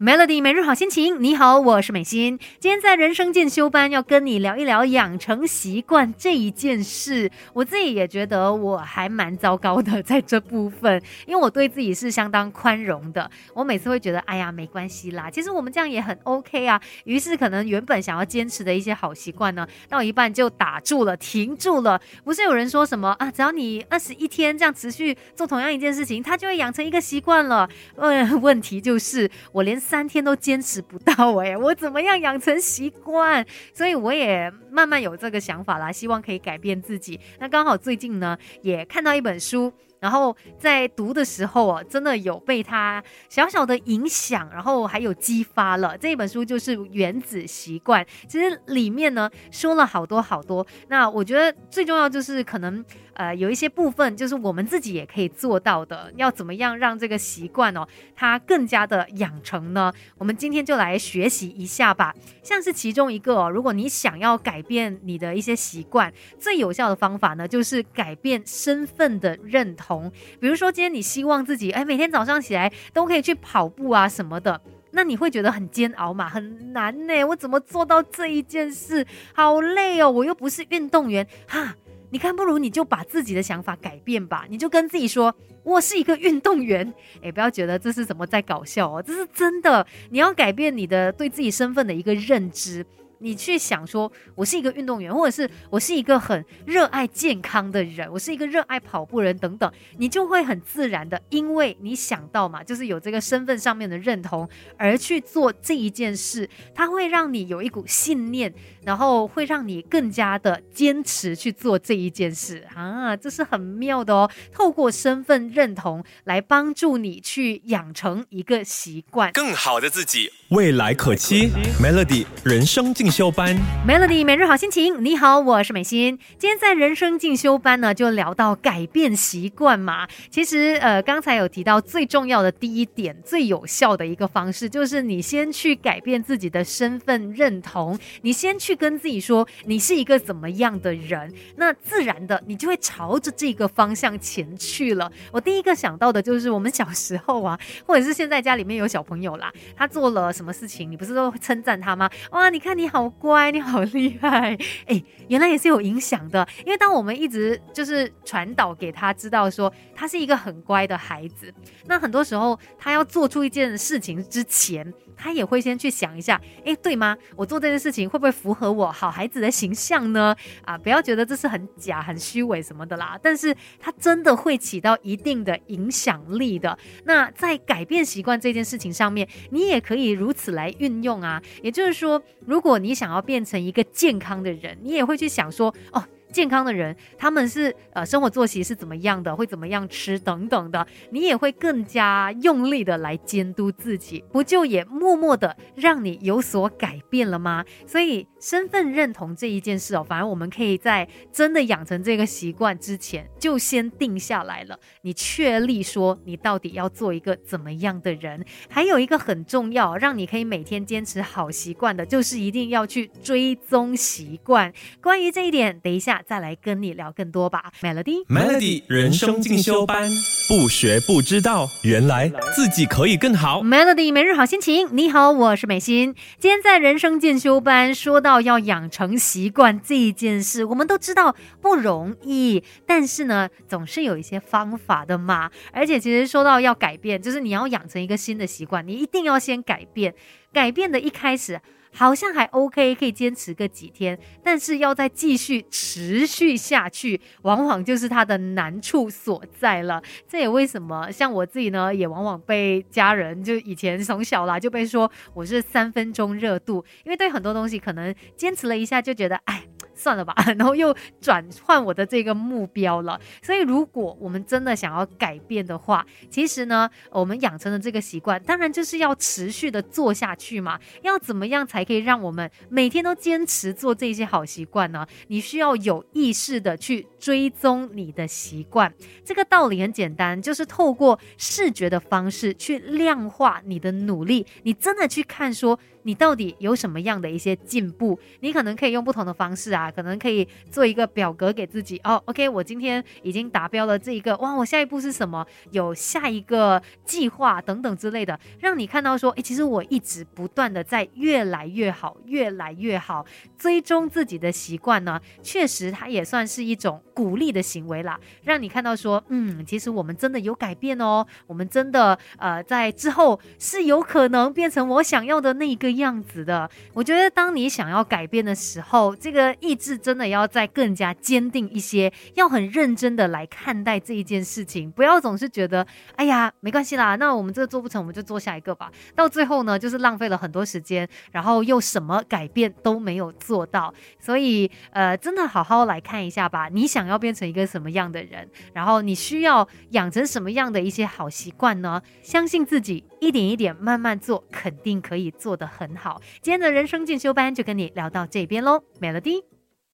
[0.00, 2.38] Melody 每日好心情，你好，我是美心。
[2.60, 7.28] 今天在人生进修班要跟你聊一聊养成习惯这一件事。
[7.52, 13.28] 我自己也觉得我还蛮糟糕的在这部分，因为我对自己是相当宽容的。
[13.52, 16.80] 我每次会觉得，哎呀，没关系啦，其实我们这样也很 OK 啊。
[17.02, 22.00] 于是可能原本想要坚持的一些好习惯呢，到一半就打住了，停住了。
[22.22, 23.28] 不是有人说什么啊？
[23.32, 27.68] 只要你二十一天这样持续做同样一件事情，它就会养成一个习惯了。
[27.96, 29.76] 呃，问题就是我连。
[29.88, 33.46] 三天都坚持不到哎，我怎么样养成习惯？
[33.72, 37.18] 所以我也慢慢有这个想法啦，希望可以改变自己。
[37.38, 39.72] 那刚好最近呢，也看到一本书。
[40.00, 48.04] 然后在读的时候啊，真的有被他小小的影响，然后还有激发了这本书就是《原子习惯》。
[48.28, 50.66] 其实里面呢说了好多好多。
[50.88, 52.84] 那我觉得最重要就是可能
[53.14, 56.12] 呃有一些部分就是我们自己也可以做到的。
[56.16, 59.92] 要怎么样让这个习惯哦它更加的养成呢？
[60.16, 62.14] 我们今天就来学习一下吧。
[62.42, 69.87] 像是其中一个哦，如果你想要改变你的一些习惯，最有效的方法呢就是改变身份的认同。
[69.88, 77.24] 同，比如说今天你希望自己哎每天早上起来都可以去跑步啊什么的，那你会觉得很煎熬嘛，很难呢？
[77.24, 79.06] 我怎么做到这一件事？
[79.32, 80.10] 好累哦！
[80.10, 81.74] 我又不是运动员哈。
[82.10, 86.92] 你看，不如你就把自己的想法改变吧，你就跟自己说，我是一个运动员。
[87.22, 89.86] 哎，不要觉得这是什么在搞笑哦，这是真的。
[90.10, 92.84] 你要改变你的对自己身份的一个认知。
[93.20, 114.30] 你去想说，我是一个运动员，或者是我是一个很热爱健康的人，我是一个热爱跑步人等等，你就会很自然的，因为你想到嘛，就是有这个身份上面的认同而去做这一件事，它会让你有一股信念，然后会让你更加的坚持去做这一件事啊，这是很妙的哦。
[114.52, 121.50] 透过身份认同来帮助你去养成一个习惯，更好的自己，未来可期。
[121.82, 123.07] Melody 人生进。
[123.08, 123.56] 进修班
[123.86, 125.02] ，Melody 每日好心情。
[125.02, 126.18] 你好，我是美心。
[126.36, 130.06] 今天在人生进修班呢，就聊到改变习惯嘛。
[130.30, 145.10] 其实，呃，刚才有提到最重要的第一点，最有效的一个方式，就是你先去改变自己的身份认同，你先去跟自己说你是一个怎么样的人，那自然的你就会朝着这个方向前去了。
[145.32, 147.58] 我第一个想到的就是我们小时候啊，
[147.88, 152.10] 或者是现在家里面有小朋友啦，他做了什么事情，你不是都称赞他吗？
[152.32, 152.97] 哇，你看你好。
[152.98, 154.58] 好乖，你好厉害！
[154.86, 156.44] 哎，原来也是有影响的。
[156.66, 161.54] 因为当我们一直就是传导给他知道说他是一个很乖的孩子，
[161.86, 164.92] 那很多时候他要做出一件事情之前。
[165.20, 167.16] 他也会先去想一下，哎，对吗？
[167.34, 170.32] 我做这件事情会不会符合我好孩子的形象呢？
[170.64, 173.18] 啊，不要觉得这是很假、很虚伪什么的啦。
[173.20, 176.78] 但是它真的会起到一定的影响力的。
[177.02, 181.42] 那在改变习惯这件事情上面，你也可以如此来运用啊。
[181.64, 186.02] 也就是说，如果你你想要变成一个健康的人，你也会去想说，哦。
[186.32, 197.64] 健康的人，他们是呃生活作息是怎么样的，会怎么样吃等等的，你也会更加用力的来监督自己，不就也默默的让你有所改变了吗？
[197.86, 204.78] 所以身份认同这一件事哦，反而我们可以在真的养成这个习惯之前，就先定下来了。
[205.02, 214.72] 你确立说你到底要做一个怎么样的人，还有一个很重要，让你可以每天坚持好习惯的，就是一定要去追踪习惯。
[215.00, 216.17] 关于这一点，等一下。
[216.26, 220.10] 再来跟你聊更多吧，Melody，Melody 人生进修班，
[220.48, 223.62] 不学不知道，原来自己可以更好。
[223.62, 226.14] Melody 每日好心情，你好，我是美心。
[226.38, 235.50] 今天在人生进修班说到要养成习惯这一件事，我们都知道不容易，但是呢，总是有一些方法的嘛。
[235.72, 240.14] 而且其实说到要改变，就是你要养成一个新的习惯，你一定要先改变。
[240.52, 241.60] 改变的一开始。
[241.92, 250.02] 好像还 OK，可以坚持个几天，但是要再继续持续下去，往往就是它的难处所在了。
[250.28, 259.64] 这也为什么像我自己呢，也往往被家人就以前从小啦就被说我是三分钟热度，因为对很多东西可能坚持了一下就觉得哎。
[259.98, 263.20] 算了吧， 然后又转换我的这个目标了。
[263.42, 270.78] 所以，如果我们真的想要改变的话，其实呢，我们养成的这个习惯，当然就是要持续的做下去嘛。
[271.02, 275.04] 要怎么样才可以让我们每天都坚持做这些好习惯呢？
[275.26, 278.92] 你需要有意识的去追踪你的习惯。
[279.24, 284.46] 这个道理很简单，就是透过视觉的方式去量化你的努力。
[284.62, 285.78] 你真的去看说。
[286.04, 288.18] 你到底有什么样的一些进步？
[288.40, 292.22] 你可能可以用不同的方式啊，可能可以做一个表格给自己哦。
[292.24, 295.46] OK，我今天已经达标了这一个，哇，我下一步是什么？
[295.70, 303.26] 有下一个计划等等之类的，让你看到说，诶，其实我一直不断的在越来越好，越来越好。
[303.58, 315.88] 追踪自己的习惯呢，确实它也算是一种鼓励的行为啦，让你看到说，嗯，其实我们真的有改变哦，我们真的呃，在之后是有可能变成我想要的那个。
[315.98, 328.92] 样子的，我觉得当你想要改变的时候，这个意志真的要再更加坚定一些，要很认真的来看待这一件事情，不要总是觉得，哎呀，没关系啦，那我们这个做不成，我们就做下一个吧。
[329.16, 333.92] 到最后呢，就是浪费了很多时间，然后又什么改变都没有做到。
[334.20, 342.02] 所以，呃，真的好好来看一下吧，你想要变成一个什么样的人，然后你需要养成什么样的一些好习惯呢？
[342.22, 345.96] 相信自己，一点一点慢慢做，肯定可以做得很。
[345.96, 349.57] 好，今天的人生进修班就跟你聊到这边喽美了滴。